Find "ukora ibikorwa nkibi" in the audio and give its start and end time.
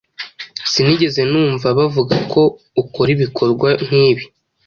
2.83-4.23